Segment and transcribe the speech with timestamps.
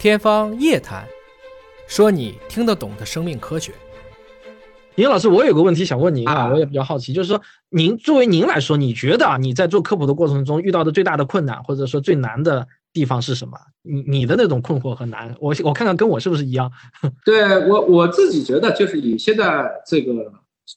[0.00, 1.04] 天方夜谭，
[1.86, 3.70] 说你听得懂的生命科学。
[4.94, 7.38] 尹老师，我有个问题想问您啊，啊我也比较好奇，就是说，
[7.68, 13.58] 您作为您来说，你觉得啊，你在做科普的过程中遇到的最大的困难，或者说最难的地方是什么？
[13.82, 16.72] 你你的那种困惑和难，我我看看跟我是不是一样？
[17.26, 20.32] 对我我自己觉得，就是以现在这个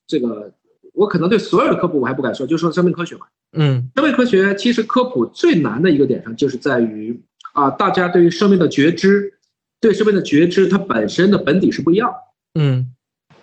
[0.05, 0.52] 这个，
[0.92, 3.28] 我可能对所有的科普我还不敢说，就说生命科学吧。
[3.55, 7.24] 嗯生命科学其实科普最难的一个点上，就是在于
[7.54, 9.39] 啊，大家对于生命的觉知，
[9.80, 12.14] 对生命的觉知，它本身的本底是不一样
[12.54, 12.94] 嗯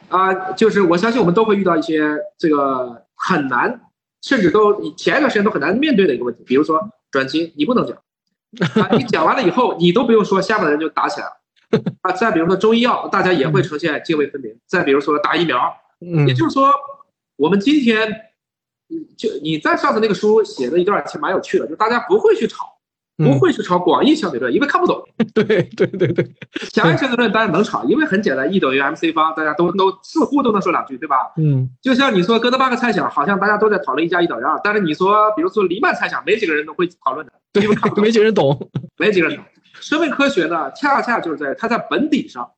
[0.09, 0.52] 啊。
[0.52, 3.80] 就是我相信我们都会遇到一些这个很难，
[4.23, 7.96] 甚至都你前一段时间都很难面对的一个问题，比如说转基因，你不能讲，
[8.84, 11.32] 啊，你讲完了以后，你都不用说，下面的人就打起来了。
[12.02, 14.52] 啊，再比如说中医药，大家也会呈现泾渭分明。
[14.66, 16.73] 再比如说打疫苗，嗯也就是说，
[17.37, 18.10] 我们今天，
[18.88, 22.65] 嗯就你在上次那个书写的一段其实蛮有趣的，就大家不会去炒，
[23.20, 25.06] 不嗯，会去炒广义相对论，因为看不懂。
[25.34, 26.27] 对对对对，
[26.73, 31.16] 狭义相对论大家能炒，因为很简单，E 等于 mc 方，大家都都似乎都能说两句，对吧？
[31.37, 38.71] 嗯就像你说哥德巴赫猜想，好像大家都在讨论一加一等于二，但是你说，比如说黎曼猜想，没几个人都会讨论的，因为看不懂没几个人懂。
[38.96, 39.45] 没几个人懂。
[39.80, 42.51] 生命科学呢，恰恰就是在它在本底上，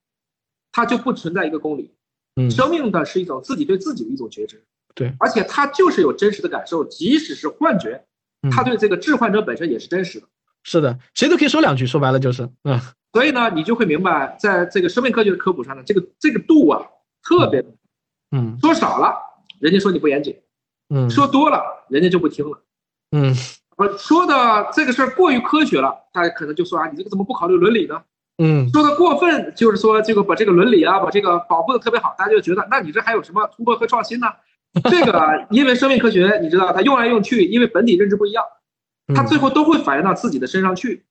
[0.71, 1.93] 它就不存在一个公理。
[2.37, 4.63] 嗯生命的是一种自己对自己的一种觉知，
[4.95, 8.05] 对，而且它就是有真实的感受，即使是幻觉，
[8.43, 10.27] 嗯它对这个致幻者本身也是真实的。
[10.63, 12.81] 是的，谁都可以说两句，说白了就是，嗯
[13.13, 16.81] 所以呢，你就会明白，在这个生命科学的科普上呢，这个这个度啊，
[17.23, 17.63] 特别
[18.31, 19.15] 嗯说少了，
[19.61, 20.35] 人家说你不严谨；
[20.89, 21.61] 嗯，说多了，
[21.91, 22.63] 人家就不听了。
[23.15, 23.35] 嗯
[23.77, 28.03] 我说的这个事儿过于科学了，大家可能就说啊，你这个怎么不考虑伦理呢？
[28.43, 34.27] 嗯说的过分，就是说这个把这个伦理啊，把这个保护的特别好，大家就觉得，那你这还有什么突破和创新呢？
[34.91, 38.62] 这个啊因为生命科学，你知道它用来用去，因为本体认知不一样，嗯
[39.15, 41.05] 它最后都会反映到自己的身上去，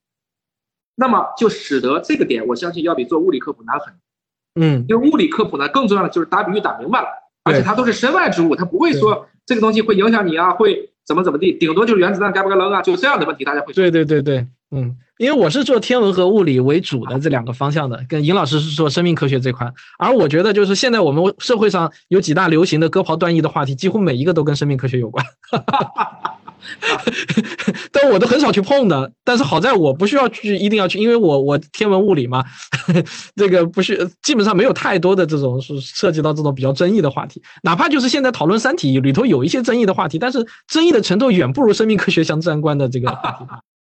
[0.95, 4.61] 那么就使得这个点，我相信要比做物理科普难很多。
[4.61, 4.85] 嗯。
[4.87, 7.07] 因为物理科普呢，更重要的就是打比喻打明白了，
[7.43, 13.73] 而且它都是身外之物，它不会说这个东西会影响你啊，会怎么怎么地，顶多就是原子弹该不该扔啊，就这样的问题大家会。
[13.73, 25.25] 对对对对，嗯，因为我是做天文和物理为主的这两个方向的，跟尹老师是做生命科学这块，而我觉得就是现在我们社会上有几大流行的割袍断义的话题，几乎每一个都跟生命科学有关，
[27.91, 29.11] 但我都很少去碰的。
[29.23, 32.43] 但是好在我不需要去，一定要去，因为我我天文物理嘛，
[33.35, 43.45] 这个不是基本上没有太多的这种是涉及到这种比较争议的话题，哪怕就是现在讨论《三体》里头有一些争议的话题，但是争议的程度远不如生命科学相自然观的这个话题。